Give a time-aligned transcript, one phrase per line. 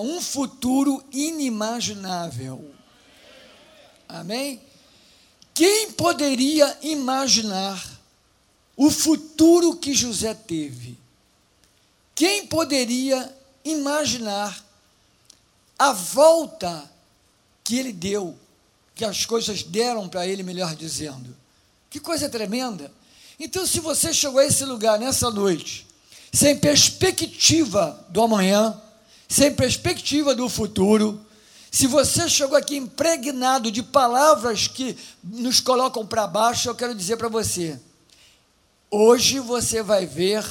[0.00, 2.74] um futuro inimaginável.
[4.08, 4.60] Amém?
[5.54, 8.00] Quem poderia imaginar
[8.76, 10.98] o futuro que José teve?
[12.14, 13.34] Quem poderia
[13.64, 14.64] imaginar
[15.78, 16.90] a volta
[17.62, 18.38] que ele deu,
[18.94, 21.36] que as coisas deram para ele, melhor dizendo?
[21.88, 22.92] Que coisa tremenda!
[23.38, 25.86] Então, se você chegou a esse lugar nessa noite,
[26.32, 28.80] sem perspectiva do amanhã,
[29.30, 31.20] sem perspectiva do futuro,
[31.70, 37.16] se você chegou aqui impregnado de palavras que nos colocam para baixo, eu quero dizer
[37.16, 37.78] para você:
[38.90, 40.44] hoje você vai ver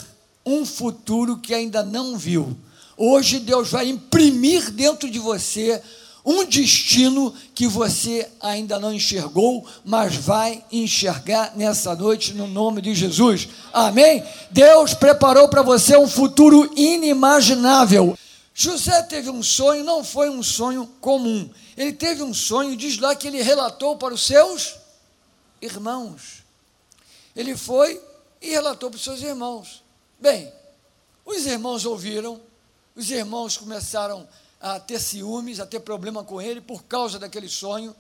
[0.46, 2.58] um futuro que ainda não viu.
[2.96, 5.82] Hoje Deus vai imprimir dentro de você
[6.26, 12.96] um destino que você ainda não enxergou, mas vai enxergar nessa noite no nome de
[12.96, 13.50] Jesus.
[13.74, 14.24] Amém?
[14.52, 18.18] Deus preparou para você um futuro inimaginável.
[18.62, 21.50] José teve um sonho, não foi um sonho comum.
[21.78, 24.76] Ele teve um sonho, diz lá que ele relatou para os seus
[25.62, 26.44] irmãos.
[27.34, 28.04] Ele foi
[28.42, 29.82] e relatou para os seus irmãos.
[30.20, 30.52] Bem,
[31.26, 32.42] os irmãos ouviram,
[32.98, 34.28] os irmãos começaram
[34.60, 37.96] a ter ciúmes, a ter problema com ele por causa daquele sonho.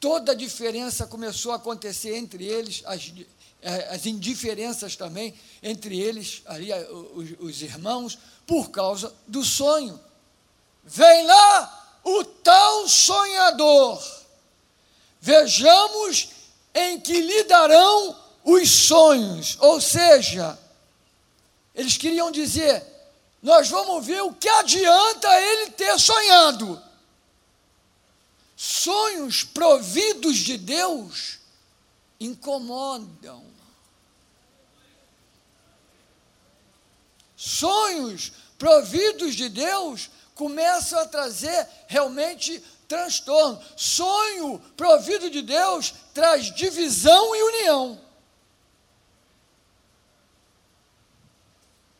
[0.00, 3.12] Toda a diferença começou a acontecer entre eles, as,
[3.90, 9.98] as indiferenças também entre eles, ali, os, os irmãos, por causa do sonho.
[10.84, 14.02] Vem lá o tal sonhador.
[15.20, 16.28] Vejamos
[16.74, 19.56] em que lhe darão os sonhos.
[19.60, 20.58] Ou seja,
[21.74, 22.84] eles queriam dizer:
[23.42, 26.82] nós vamos ver o que adianta ele ter sonhado.
[28.56, 31.38] Sonhos providos de Deus
[32.20, 33.53] incomodam.
[37.44, 43.62] Sonhos providos de Deus começam a trazer realmente transtorno.
[43.76, 48.00] Sonho provido de Deus traz divisão e união.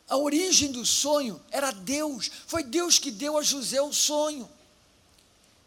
[0.09, 2.31] A origem do sonho era Deus.
[2.47, 4.49] Foi Deus que deu a José o sonho.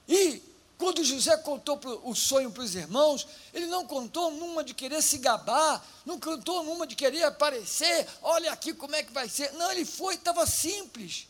[0.08, 0.42] E
[0.78, 5.18] quando José contou o sonho para os irmãos, ele não contou numa de querer se
[5.18, 9.52] gabar, não contou numa de querer aparecer, olha aqui como é que vai ser.
[9.54, 11.26] Não, ele foi, estava simples.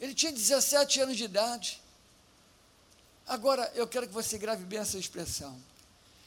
[0.00, 1.82] Ele tinha 17 anos de idade.
[3.26, 5.56] Agora, eu quero que você grave bem essa expressão.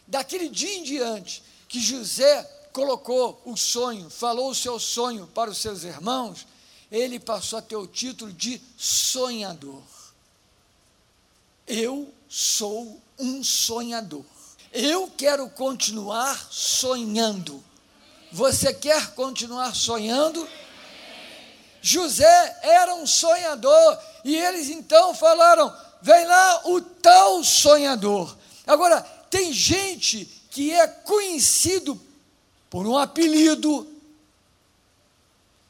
[0.06, 5.58] Daquele dia em diante que José colocou o sonho, falou o seu sonho para os
[5.58, 6.46] seus irmãos,
[6.92, 9.84] ele passou a ter o título de sonhador.
[11.66, 14.26] Eu sou um sonhador.
[14.72, 17.64] Eu quero continuar sonhando.
[18.32, 20.48] Você quer continuar sonhando?
[21.82, 28.36] José era um sonhador e eles então falaram: vem lá o tal sonhador.
[28.66, 32.00] Agora, tem gente que é conhecido
[32.70, 33.88] por um apelido.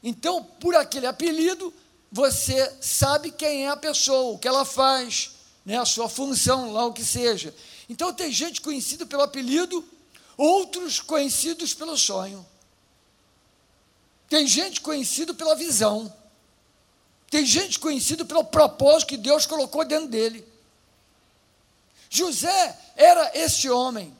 [0.02, 1.72] Então, por aquele apelido,
[2.10, 5.35] você sabe quem é a pessoa, o que ela faz,
[5.66, 7.52] né, a sua função, lá o que seja.
[7.88, 9.84] Então, tem gente conhecida pelo apelido,
[10.36, 12.46] outros conhecidos pelo sonho.
[14.28, 16.12] Tem gente conhecido pela visão.
[17.28, 20.46] Tem gente conhecido pelo propósito que Deus colocou dentro dele.
[22.08, 24.16] José era este homem.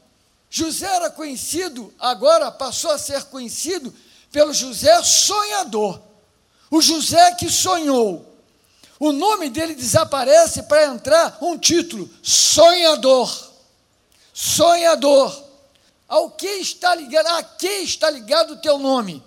[0.50, 3.94] José era conhecido, agora passou a ser conhecido
[4.32, 6.00] pelo José sonhador.
[6.70, 8.25] O José que sonhou.
[8.98, 13.52] O nome dele desaparece para entrar um título: sonhador.
[14.32, 15.44] Sonhador.
[16.08, 17.26] Ao que está ligado?
[17.26, 19.22] A que está ligado o teu nome?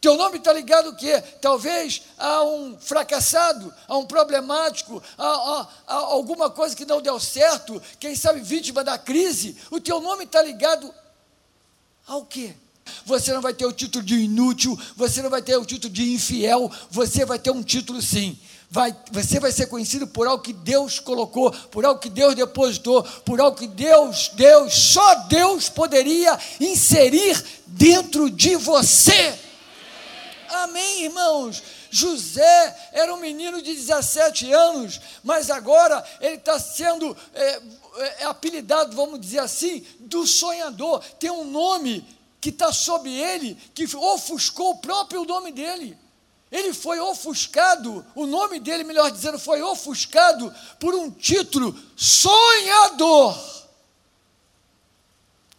[0.00, 1.20] Teu nome está ligado o quê?
[1.40, 7.18] Talvez a um fracassado, a um problemático, a, a, a, alguma coisa que não deu
[7.18, 9.56] certo, quem sabe vítima da crise.
[9.70, 10.94] O teu nome está ligado
[12.06, 12.54] ao quê?
[13.04, 16.12] Você não vai ter o título de inútil, você não vai ter o título de
[16.12, 18.38] infiel, você vai ter um título sim.
[18.70, 23.02] Vai, você vai ser conhecido por algo que Deus colocou, por algo que Deus depositou,
[23.24, 29.38] por algo que Deus, Deus, só Deus poderia inserir dentro de você.
[30.50, 31.62] Amém, irmãos?
[31.90, 37.62] José era um menino de 17 anos, mas agora ele está sendo é,
[37.96, 41.02] é, apelidado, vamos dizer assim, do sonhador.
[41.18, 42.06] Tem um nome
[42.38, 45.96] que está sob ele, que ofuscou o próprio nome dele.
[46.50, 53.38] Ele foi ofuscado, o nome dele, melhor dizendo, foi ofuscado por um título: sonhador.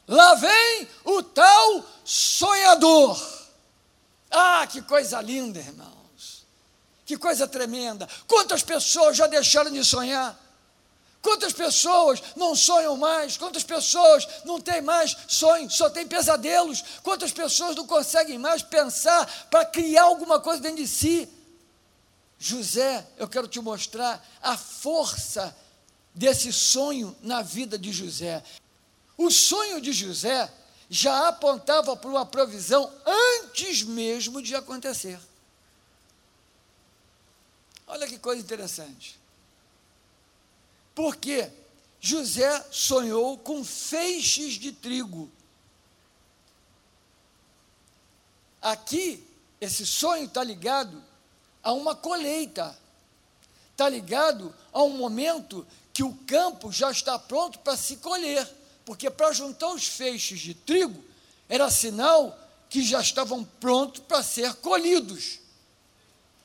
[0.08, 3.22] Lá vem o tal sonhador.
[4.32, 6.46] Ah, que coisa linda, irmãos.
[7.06, 8.08] Que coisa tremenda!
[8.28, 10.49] Quantas pessoas já deixaram de sonhar?
[11.22, 13.36] Quantas pessoas não sonham mais?
[13.36, 16.84] Quantas pessoas não têm mais sonhos, só têm pesadelos?
[17.04, 21.28] Quantas pessoas não conseguem mais pensar para criar alguma coisa dentro de si?
[22.38, 25.56] José, eu quero te mostrar a força
[26.16, 28.42] desse sonho na vida de José.
[29.18, 30.50] O sonho de José
[30.90, 35.20] já apontava para uma provisão antes mesmo de acontecer.
[37.86, 39.19] Olha que coisa interessante.
[41.00, 41.50] Porque
[42.02, 45.32] José sonhou com feixes de trigo.
[48.62, 49.26] Aqui,
[49.62, 51.02] esse sonho está ligado
[51.64, 52.78] a uma colheita,
[53.72, 58.46] está ligado a um momento que o campo já está pronto para se colher,
[58.84, 61.02] porque para juntar os feixes de trigo
[61.48, 62.38] era sinal
[62.70, 65.40] que já estavam prontos para ser colhidos.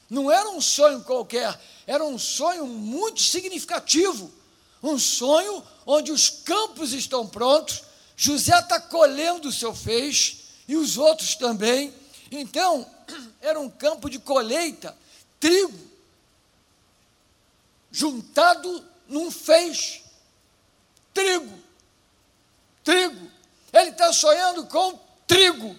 [0.08, 4.43] Não era um sonho qualquer, era um sonho muito significativo.
[4.84, 7.82] Um sonho onde os campos estão prontos,
[8.14, 11.92] José está colhendo o seu feixe e os outros também.
[12.30, 12.86] Então,
[13.40, 14.96] era um campo de colheita,
[15.40, 15.78] trigo,
[17.90, 20.02] juntado num feixe.
[21.14, 21.58] Trigo,
[22.82, 23.30] trigo.
[23.72, 25.76] Ele está sonhando com trigo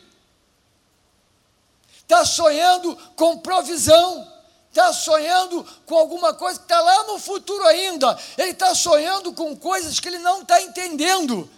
[2.06, 4.32] está sonhando com provisão,
[4.76, 9.56] está sonhando com alguma coisa que está lá no futuro ainda, ele está sonhando com
[9.56, 11.50] coisas que ele não está entendendo.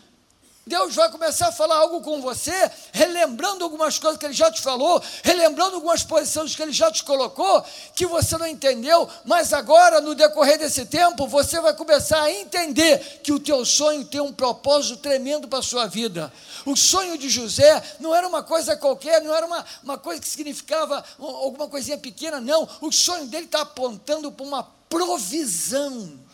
[0.68, 4.62] Deus vai começar a falar algo com você, relembrando algumas coisas que Ele já te
[4.62, 7.64] falou, relembrando algumas posições que Ele já te colocou,
[7.96, 13.22] que você não entendeu, mas agora, no decorrer desse tempo, você vai começar a entender
[13.24, 16.31] que o teu sonho tem um propósito tremendo para a sua vida.
[16.66, 20.28] O sonho de José não era uma coisa qualquer, não era uma, uma coisa que
[20.28, 22.68] significava alguma coisinha pequena, não.
[22.81, 26.26] O sonho dele está apontando para uma provisão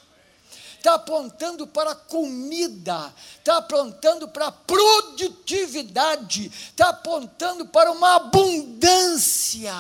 [0.84, 9.74] está apontando para comida, está apontando para produtividade, está apontando para uma abundância.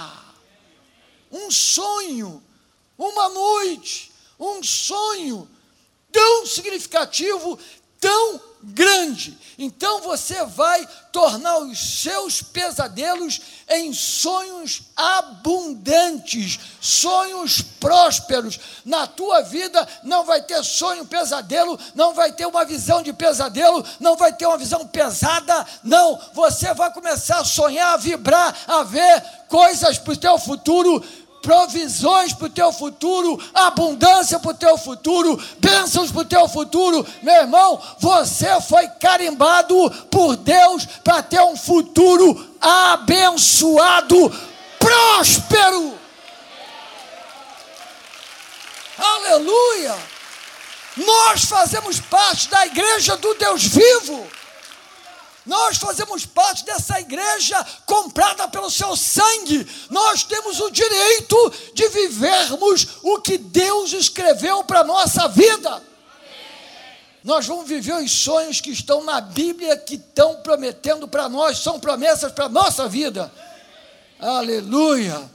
[1.30, 2.42] Um sonho,
[2.98, 5.46] uma noite, um sonho
[6.10, 7.60] tão significativo,
[8.04, 9.38] tão grande.
[9.58, 13.40] Então você vai tornar os seus pesadelos
[13.70, 18.60] em sonhos abundantes, sonhos prósperos.
[18.84, 23.86] Na tua vida não vai ter sonho pesadelo, não vai ter uma visão de pesadelo,
[24.02, 26.20] não vai ter uma visão pesada, não.
[26.34, 31.02] Você vai começar a sonhar, a vibrar, a ver coisas para o teu futuro
[31.44, 37.06] provisões para o teu futuro, abundância para o teu futuro, bênçãos para o teu futuro.
[37.22, 39.75] Meu irmão, você foi carimbado
[40.10, 44.31] por Deus para ter um futuro abençoado,
[44.80, 46.00] próspero.
[48.98, 49.95] Aleluia!
[50.95, 54.25] Nós fazemos parte da igreja do Deus vivo.
[55.45, 59.68] Nós fazemos parte dessa igreja comprada pelo seu sangue.
[59.90, 65.84] Nós temos o direito de vivermos o que Deus escreveu para a nossa vida.
[67.24, 71.80] Nós vamos viver os sonhos que estão na Bíblia, que estão prometendo para nós, são
[71.80, 73.31] promessas para a nossa vida.
[74.19, 75.31] Aleluia!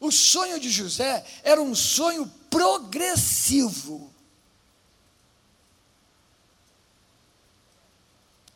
[0.00, 4.07] O sonho de José era um sonho progressivo.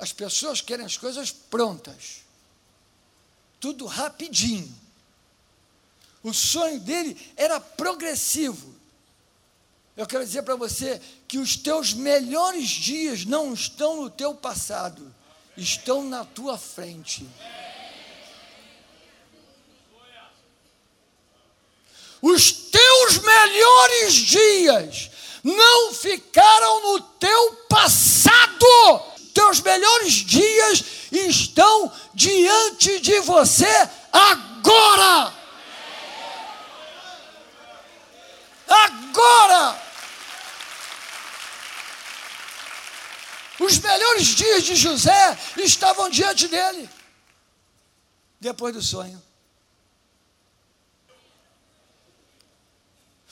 [0.03, 2.25] As pessoas querem as coisas prontas,
[3.61, 4.69] tudo rapidinho.
[6.25, 8.75] O sonho dele era progressivo.
[9.97, 15.15] Eu quero dizer para você que os teus melhores dias não estão no teu passado,
[15.57, 17.25] estão na tua frente.
[22.21, 25.11] Os teus melhores dias
[25.45, 33.67] não ficaram no teu passado teus melhores dias estão diante de você
[34.13, 35.33] agora.
[38.69, 39.83] Agora.
[43.59, 46.89] Os melhores dias de José estavam diante dele,
[48.41, 49.23] depois do sonho.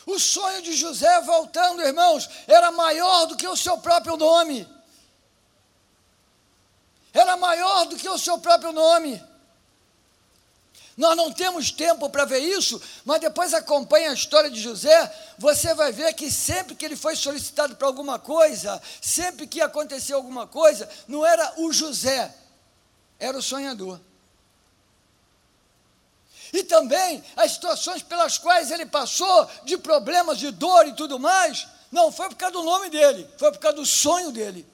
[0.07, 4.67] O sonho de José, voltando, irmãos, era maior do que o seu próprio nome
[7.13, 9.23] era maior do que o seu próprio nome.
[10.97, 15.73] Nós não temos tempo para ver isso, mas depois acompanhe a história de José, você
[15.73, 20.47] vai ver que sempre que ele foi solicitado para alguma coisa, sempre que aconteceu alguma
[20.47, 22.35] coisa, não era o José,
[23.19, 23.99] era o sonhador.
[26.53, 31.67] E também as situações pelas quais ele passou, de problemas, de dor e tudo mais,
[31.91, 34.67] não foi por causa do nome dele, foi por causa do sonho dele.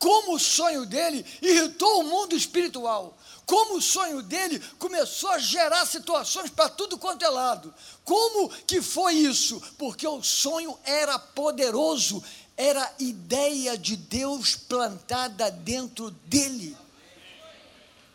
[0.00, 5.84] Como o sonho dele irritou o mundo espiritual, como o sonho dele começou a gerar
[5.84, 7.72] situações para tudo quanto é lado.
[8.02, 9.62] Como que foi isso?
[9.76, 12.24] Porque o sonho era poderoso,
[12.56, 16.74] era ideia de Deus plantada dentro dele.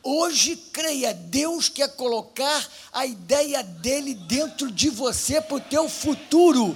[0.01, 6.75] Hoje, creia, Deus quer colocar a ideia dele dentro de você para o teu futuro.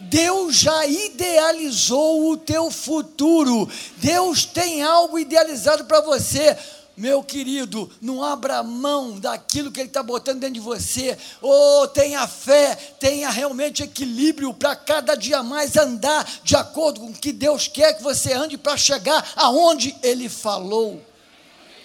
[0.00, 3.68] Deus já idealizou o teu futuro.
[3.96, 6.56] Deus tem algo idealizado para você.
[6.96, 11.16] Meu querido, não abra mão daquilo que Ele está botando dentro de você.
[11.40, 17.14] Oh, tenha fé, tenha realmente equilíbrio para cada dia mais andar de acordo com o
[17.14, 21.00] que Deus quer que você ande para chegar aonde Ele falou.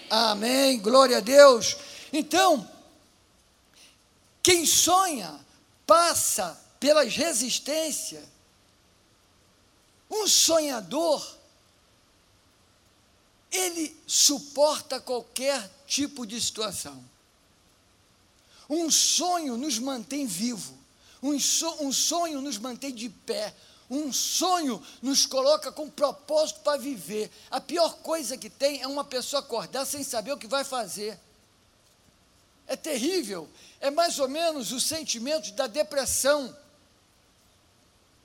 [0.10, 0.80] Amém.
[0.80, 1.78] Glória a Deus.
[2.12, 2.68] Então,
[4.42, 5.32] quem sonha
[5.86, 8.26] passa pelas resistências.
[10.12, 11.26] Um sonhador,
[13.50, 17.02] ele suporta qualquer tipo de situação.
[18.70, 20.78] Um sonho nos mantém vivo.
[21.22, 23.56] Um, so, um sonho nos mantém de pé.
[23.90, 27.32] Um sonho nos coloca com propósito para viver.
[27.50, 31.18] A pior coisa que tem é uma pessoa acordar sem saber o que vai fazer.
[32.68, 33.48] É terrível.
[33.80, 36.54] É mais ou menos o sentimento da depressão.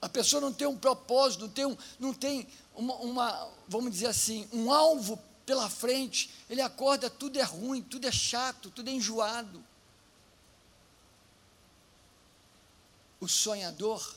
[0.00, 4.06] A pessoa não tem um propósito, não tem, um, não tem uma, uma, vamos dizer
[4.06, 6.30] assim, um alvo pela frente.
[6.48, 9.64] Ele acorda, tudo é ruim, tudo é chato, tudo é enjoado.
[13.20, 14.16] O sonhador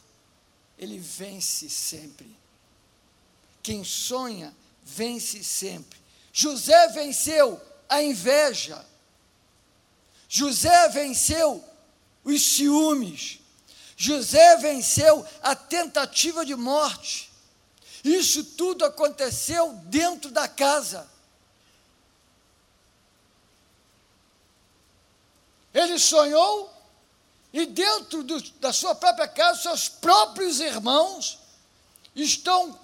[0.77, 2.35] ele vence sempre.
[3.63, 6.00] Quem sonha, vence sempre.
[6.33, 8.85] José venceu a inveja.
[10.27, 11.63] José venceu
[12.23, 13.40] os ciúmes.
[14.03, 17.31] José venceu a tentativa de morte.
[18.03, 21.08] Isso tudo aconteceu dentro da casa.
[25.72, 26.74] Ele sonhou
[27.53, 31.38] e dentro do, da sua própria casa, seus próprios irmãos
[32.15, 32.79] estão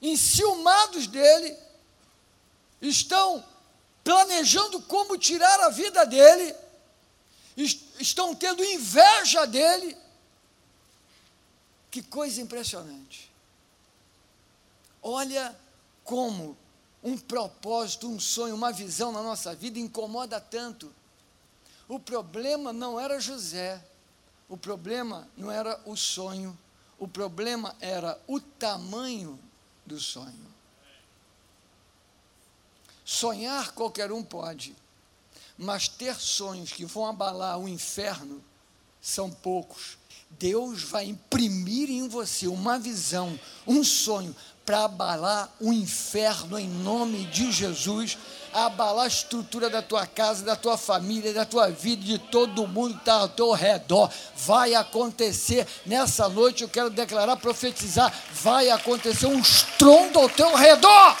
[0.00, 1.54] enciumados dele,
[2.80, 3.44] estão
[4.02, 6.56] planejando como tirar a vida dele,
[8.00, 10.00] estão tendo inveja dele.
[11.92, 13.30] Que coisa impressionante.
[15.02, 15.54] Olha
[16.02, 16.56] como
[17.04, 20.90] um propósito, um sonho, uma visão na nossa vida incomoda tanto.
[21.86, 23.84] O problema não era José,
[24.48, 26.58] o problema não era o sonho,
[26.98, 29.38] o problema era o tamanho
[29.84, 30.50] do sonho.
[33.04, 34.74] Sonhar qualquer um pode,
[35.58, 38.42] mas ter sonhos que vão abalar o inferno
[38.98, 39.98] são poucos.
[40.38, 44.34] Deus vai imprimir em você uma visão, um sonho
[44.64, 48.16] para abalar o inferno em nome de Jesus
[48.52, 52.94] abalar a estrutura da tua casa, da tua família, da tua vida, de todo mundo
[52.94, 54.10] que está ao teu redor.
[54.36, 61.16] Vai acontecer nessa noite, eu quero declarar, profetizar, vai acontecer um estrondo ao teu redor.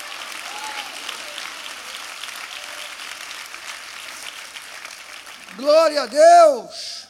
[5.56, 7.01] Glória a Deus.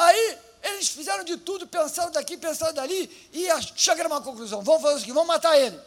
[0.00, 4.80] Aí eles fizeram de tudo, pensaram daqui, pensaram dali, e chegaram a uma conclusão: vamos
[4.80, 5.78] fazer o seguinte, vamos matar ele.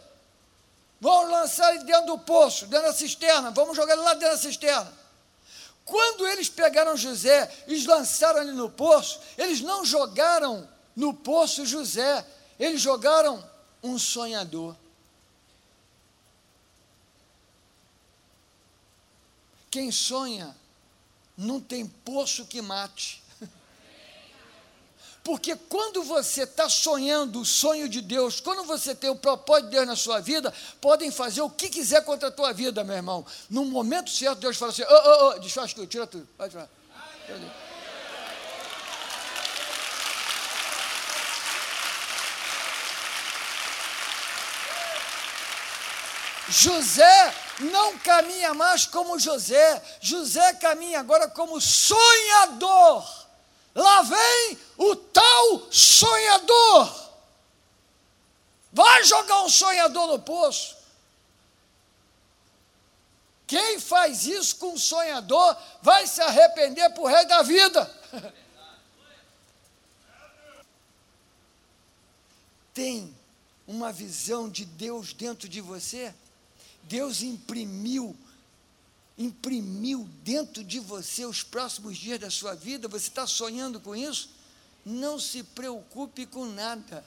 [1.02, 3.50] Vamos lançar ele dentro do poço, dentro da cisterna.
[3.50, 4.94] Vamos jogar ele lá dentro da cisterna.
[5.84, 12.24] Quando eles pegaram José e lançaram ele no poço, eles não jogaram no poço José,
[12.60, 13.44] eles jogaram
[13.82, 14.76] um sonhador.
[19.72, 20.56] Quem sonha
[21.36, 23.23] não tem poço que mate.
[25.24, 29.72] Porque quando você está sonhando o sonho de Deus, quando você tem o propósito de
[29.78, 33.26] Deus na sua vida, podem fazer o que quiser contra a tua vida, meu irmão.
[33.50, 36.28] No momento certo, Deus fala assim: ô, ô, ô, desfaz tudo, tira tudo.
[36.38, 36.70] Vai tirar.
[46.50, 53.23] José não caminha mais como José, José caminha agora como sonhador.
[53.76, 57.04] Lá vem o tal sonhador.
[58.72, 60.76] Vai jogar um sonhador no poço.
[63.48, 68.04] Quem faz isso com um sonhador vai se arrepender por resto da vida.
[72.74, 73.16] Tem
[73.68, 76.14] uma visão de Deus dentro de você?
[76.84, 78.18] Deus imprimiu
[79.18, 82.88] imprimiu dentro de você os próximos dias da sua vida?
[82.88, 84.30] Você está sonhando com isso?
[84.86, 87.04] Não se preocupe com nada.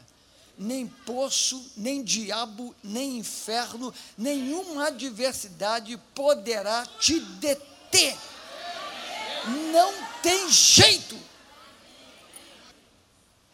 [0.58, 8.16] Nem poço, nem diabo, nem inferno, nenhuma adversidade poderá te deter.
[9.72, 11.18] Não tem jeito.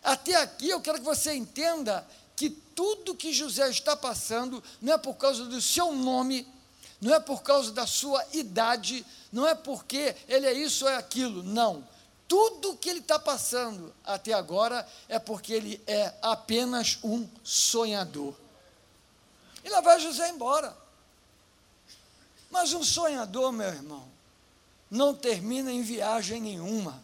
[0.03, 2.07] Até aqui eu quero que você entenda
[2.37, 6.47] que tudo que José está passando não é por causa do seu nome,
[7.03, 10.95] não é por causa da sua idade, não é porque ele é isso ou é
[10.95, 11.87] aquilo, não.
[12.29, 18.35] Tudo que ele está passando até agora é porque ele é apenas um sonhador.
[19.65, 20.77] E lá vai José embora.
[22.49, 24.09] Mas um sonhador, meu irmão,
[24.89, 27.03] não termina em viagem nenhuma.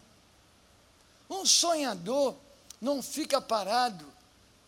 [1.29, 2.35] Um sonhador
[2.79, 4.05] não fica parado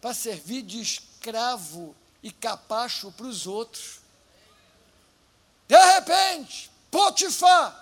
[0.02, 4.01] para servir de escravo e capacho para os outros.
[5.72, 7.78] De repente, Potifar.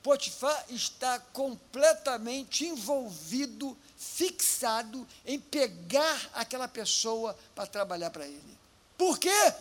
[0.00, 8.58] Potifar está completamente envolvido, fixado em pegar aquela pessoa para trabalhar para ele.
[8.96, 9.54] Por quê?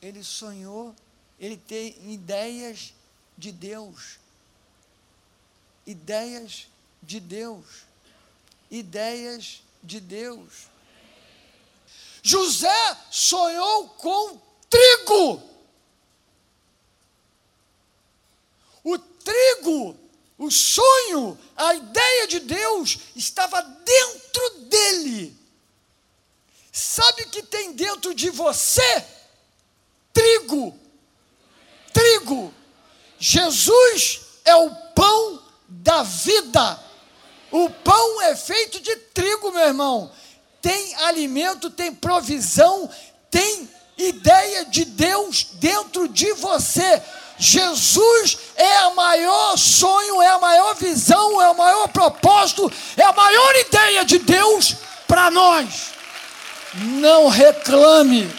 [0.00, 0.96] Ele sonhou,
[1.38, 2.94] ele tem ideias
[3.36, 4.18] de Deus.
[5.86, 6.66] Ideias
[7.02, 7.66] de Deus.
[8.70, 10.68] Ideias de Deus.
[12.22, 15.42] José sonhou com trigo.
[18.84, 19.96] O trigo,
[20.38, 25.36] o sonho, a ideia de Deus estava dentro dele.
[26.70, 29.04] Sabe o que tem dentro de você?
[30.12, 30.78] Trigo.
[31.92, 32.52] Trigo.
[33.18, 36.80] Jesus é o pão da vida.
[37.50, 40.12] O pão é feito de trigo, meu irmão.
[40.60, 42.90] Tem alimento, tem provisão,
[43.30, 47.02] tem ideia de Deus dentro de você.
[47.38, 53.12] Jesus é a maior sonho, é a maior visão, é o maior propósito, é a
[53.12, 55.92] maior ideia de Deus para nós.
[56.74, 58.30] Não reclame.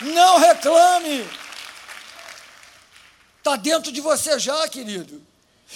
[0.00, 1.28] Não reclame.
[3.38, 5.22] Está dentro de você já, querido.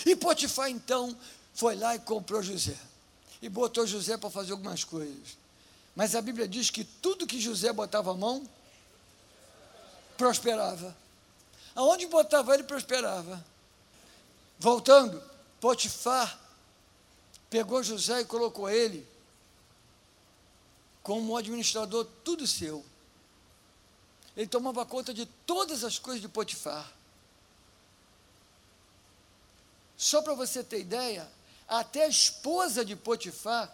[0.06, 1.16] E Potifar então
[1.54, 2.76] foi lá e comprou José.
[3.40, 5.41] E botou José para fazer algumas coisas.
[5.94, 8.48] Mas a Bíblia diz que tudo que José botava a mão,
[10.16, 10.96] prosperava.
[11.74, 13.44] Aonde botava ele, prosperava.
[14.58, 15.22] Voltando,
[15.60, 16.38] Potifar
[17.50, 19.06] pegou José e colocou ele
[21.02, 22.84] como administrador, tudo seu.
[24.36, 26.90] Ele tomava conta de todas as coisas de Potifar.
[29.96, 31.28] Só para você ter ideia,
[31.68, 33.70] até a esposa de Potifar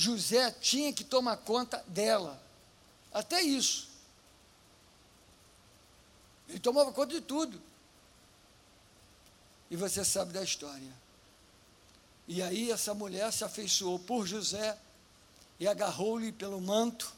[0.00, 2.42] José tinha que tomar conta dela.
[3.12, 3.90] Até isso.
[6.48, 7.60] Ele tomava conta de tudo.
[9.70, 10.90] E você sabe da história.
[12.26, 14.78] E aí essa mulher se afeiçoou por José
[15.58, 17.12] e agarrou-lhe pelo manto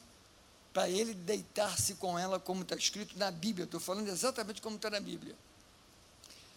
[0.73, 3.63] para ele deitar-se com ela, como está escrito na Bíblia.
[3.63, 5.37] Estou falando exatamente como está na Bíblia.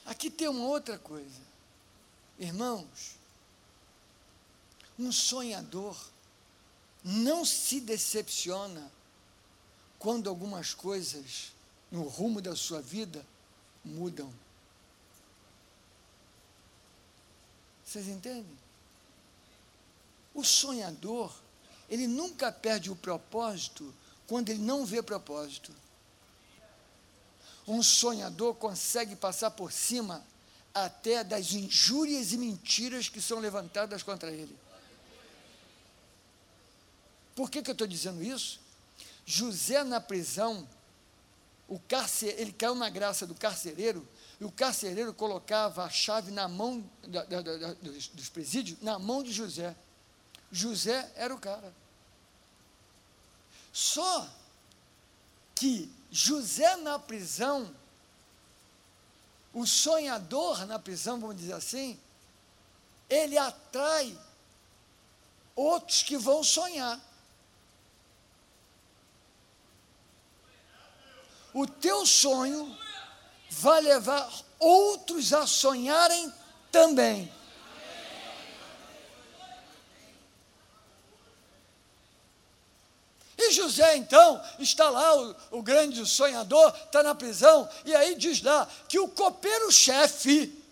[0.05, 1.41] Aqui tem uma outra coisa.
[2.37, 3.17] Irmãos,
[4.99, 5.97] um sonhador
[7.09, 8.91] não se decepciona
[9.97, 11.53] quando algumas coisas
[11.89, 13.25] no rumo da sua vida
[13.85, 14.29] mudam.
[17.85, 18.59] Vocês entendem?
[20.35, 21.33] O sonhador,
[21.89, 23.95] ele nunca perde o propósito
[24.27, 25.73] quando ele não vê propósito.
[27.69, 30.27] Um sonhador consegue passar por cima
[30.75, 34.57] até das injúrias e mentiras que são levantadas contra ele.
[37.37, 38.59] Por que, que eu estou dizendo isso?
[39.27, 40.67] José na prisão,
[41.69, 41.79] o
[42.23, 44.09] ele caiu na graça do carcereiro,
[44.41, 48.99] e o carcereiro colocava a chave na mão da, da, da, dos, dos presídios, na
[48.99, 49.77] mão de José.
[50.51, 51.75] José era o cara.
[53.73, 54.27] Só
[55.55, 57.75] que José na prisão,
[59.53, 61.99] o sonhador na prisão, vamos dizer assim,
[63.11, 64.19] ele atrai
[65.55, 67.01] outros que vão sonhar.
[71.57, 72.77] O teu sonho
[73.49, 76.31] vai levar outros a sonharem
[76.71, 77.33] também.
[83.39, 88.43] E José, então, está lá, o, o grande sonhador, está na prisão, e aí diz
[88.43, 90.63] lá que o copeiro-chefe,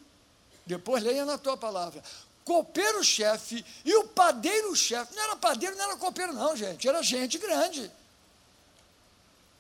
[0.66, 2.02] depois leia na tua palavra,
[2.44, 7.90] copeiro-chefe e o padeiro-chefe, não era padeiro, não era copeiro, não, gente, era gente grande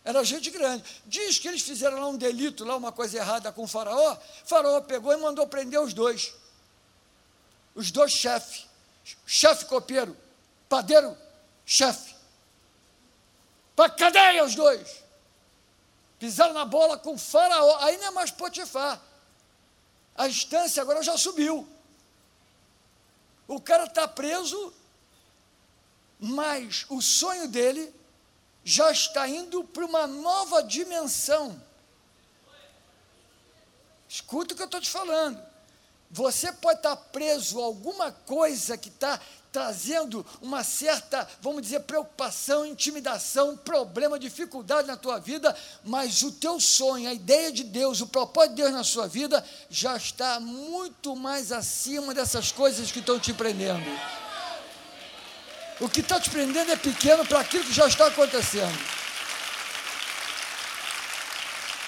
[0.04, 0.84] Era gente grande.
[1.06, 4.12] Diz que eles fizeram lá um delito, lá uma coisa errada com o faraó.
[4.12, 6.34] O faraó pegou e mandou prender os dois.
[7.74, 8.66] Os dois chefes.
[9.26, 10.16] Chefe copeiro,
[10.68, 11.16] padeiro,
[11.64, 12.14] chefe.
[13.74, 15.02] Para cadeia os dois.
[16.18, 17.78] Pisaram na bola com o faraó.
[17.80, 19.00] Aí não é mais Potifar.
[20.14, 21.66] A instância agora já subiu.
[23.48, 24.72] O cara está preso,
[26.18, 27.92] mas o sonho dele
[28.64, 31.60] já está indo para uma nova dimensão.
[34.08, 35.40] Escuta o que eu estou te falando.
[36.10, 42.66] Você pode estar preso a alguma coisa que está trazendo uma certa, vamos dizer, preocupação,
[42.66, 48.06] intimidação, problema, dificuldade na tua vida, mas o teu sonho, a ideia de Deus, o
[48.06, 53.18] propósito de Deus na sua vida já está muito mais acima dessas coisas que estão
[53.18, 53.84] te prendendo.
[55.80, 58.94] O que está te prendendo é pequeno para aquilo que já está acontecendo.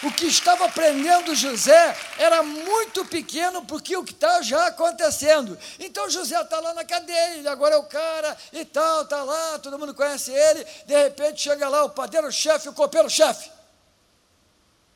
[0.02, 5.58] O que estava prendendo José era muito pequeno porque o que está já acontecendo.
[5.78, 9.58] Então José está lá na cadeia, ele agora é o cara e tal, está lá,
[9.58, 10.64] todo mundo conhece ele.
[10.84, 13.50] De repente chega lá o padeiro-chefe, o copeiro-chefe,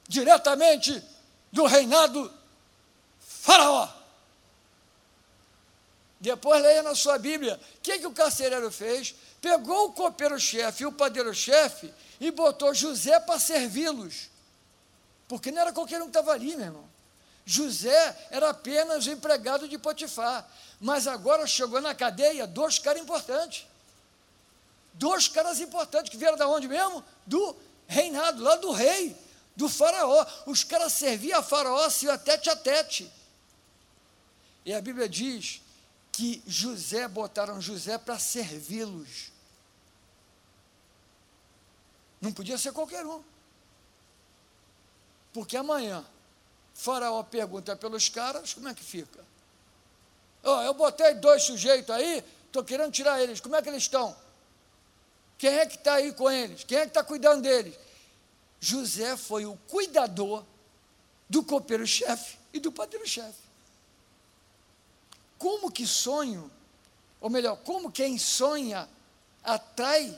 [0.06, 1.02] diretamente
[1.50, 2.32] do reinado
[3.18, 3.99] Faraó.
[6.20, 7.58] Depois leia na sua Bíblia.
[7.78, 9.14] O que, que o carcereiro fez?
[9.40, 14.28] Pegou o copeiro-chefe e o padeiro-chefe e botou José para servi-los.
[15.26, 16.84] Porque não era qualquer um que estava ali, meu irmão.
[17.46, 20.46] José era apenas o empregado de Potifar.
[20.78, 23.66] Mas agora chegou na cadeia dois caras importantes.
[24.92, 27.02] Dois caras importantes que vieram da onde mesmo?
[27.26, 27.56] Do
[27.86, 29.16] reinado, lá do rei,
[29.56, 30.26] do faraó.
[30.44, 33.10] Os caras serviam a faraó, se a tete a tete.
[34.66, 35.62] E a Bíblia diz
[36.20, 39.32] que José botaram José para servi-los.
[42.20, 43.24] Não podia ser qualquer um.
[45.32, 46.04] Porque amanhã,
[46.74, 49.24] Faraó pergunta pelos caras, como é que fica?
[50.42, 54.14] Oh, eu botei dois sujeitos aí, estou querendo tirar eles, como é que eles estão?
[55.38, 56.64] Quem é que está aí com eles?
[56.64, 57.74] Quem é que está cuidando deles?
[58.60, 60.44] José foi o cuidador
[61.30, 63.49] do copeiro-chefe e do padeiro-chefe.
[65.40, 66.50] Como que sonho,
[67.18, 68.86] ou melhor, como quem sonha
[69.42, 70.14] atrai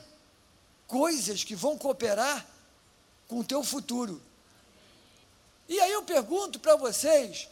[0.89, 2.45] coisas que vão cooperar
[3.29, 4.21] com o teu futuro.
[5.69, 7.49] E aí eu pergunto para vocês,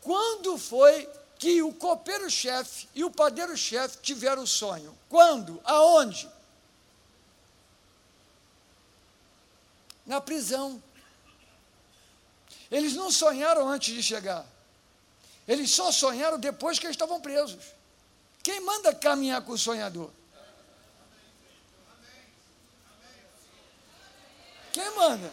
[0.00, 1.06] quando foi
[1.38, 4.96] que o copeiro-chefe e o padeiro-chefe tiveram o sonho?
[5.06, 5.60] Quando?
[5.62, 6.26] Aonde?
[10.06, 10.82] Na prisão.
[12.70, 14.46] Eles não sonharam antes de chegar.
[15.50, 17.58] Eles só sonharam depois que eles estavam presos.
[18.40, 20.08] Quem manda caminhar com o sonhador?
[24.72, 25.32] Quem manda?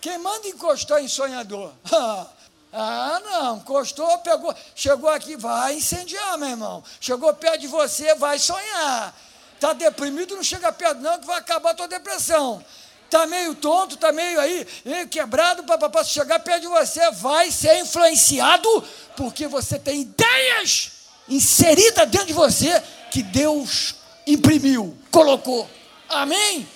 [0.00, 1.70] Quem manda encostar em sonhador?
[2.78, 6.84] Ah, não, encostou, pegou, chegou aqui, vai incendiar, meu irmão.
[7.00, 9.14] Chegou perto de você, vai sonhar.
[9.54, 12.62] Está deprimido, não chega perto, não, que vai acabar a tua depressão.
[13.06, 17.78] Está meio tonto, está meio aí, meio quebrado, para chegar perto de você, vai ser
[17.78, 18.68] influenciado
[19.16, 20.90] porque você tem ideias
[21.28, 23.94] inseridas dentro de você que Deus
[24.26, 25.70] imprimiu, colocou.
[26.08, 26.68] Amém?